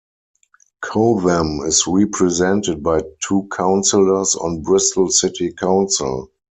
Cotham 0.81 1.59
is 1.67 1.85
represented 1.85 2.81
by 2.81 3.03
two 3.21 3.47
councillors 3.53 4.35
on 4.35 4.63
Bristol 4.63 5.09
City 5.11 5.53
Council. 5.53 6.31